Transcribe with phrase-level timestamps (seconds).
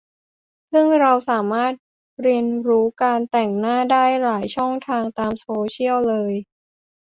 [0.71, 1.73] ซึ่งเราสามารถ
[2.23, 6.33] เรียนรู้การแต่งหน้าได้หลายช่องทางตามโซเชียลเลย